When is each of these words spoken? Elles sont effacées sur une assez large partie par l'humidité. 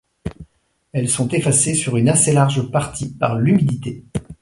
Elles 0.93 1.09
sont 1.09 1.27
effacées 1.27 1.75
sur 1.75 1.95
une 1.95 2.09
assez 2.09 2.33
large 2.33 2.71
partie 2.71 3.07
par 3.13 3.35
l'humidité. 3.37 4.03